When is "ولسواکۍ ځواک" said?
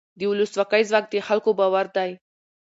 0.31-1.05